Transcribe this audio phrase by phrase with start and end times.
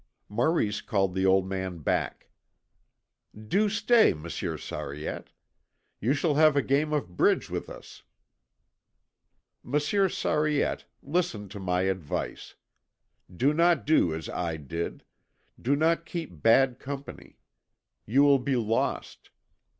[0.29, 2.31] Maurice called the old man back.
[3.39, 5.29] "Do stay, Monsieur Sariette.
[5.99, 8.01] You shall have a game of bridge with us.
[9.61, 12.55] Monsieur Sariette, listen to my advice.
[13.31, 15.03] Do not do as I did
[15.61, 17.37] do not keep bad company.
[18.07, 19.29] You will be lost.